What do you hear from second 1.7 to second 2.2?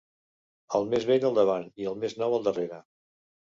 i el més